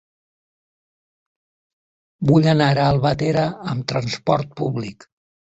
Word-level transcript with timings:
Vull 2.31 2.49
anar 2.53 2.71
a 2.79 2.89
Albatera 2.95 3.47
amb 3.75 3.87
transport 3.93 4.53
públic. 4.63 5.11